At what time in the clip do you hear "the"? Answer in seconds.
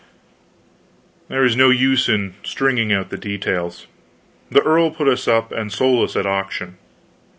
3.11-3.19, 4.49-4.63